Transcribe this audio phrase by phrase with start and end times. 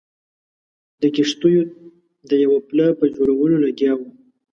[1.01, 1.63] د کښتیو
[2.29, 4.07] د یوه پله په جوړولو لګیا وو.